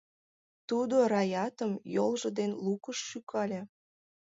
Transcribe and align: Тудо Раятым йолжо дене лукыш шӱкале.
Тудо 0.69 0.95
Раятым 1.13 1.71
йолжо 1.95 2.29
дене 2.37 2.55
лукыш 2.65 2.97
шӱкале. 3.09 3.61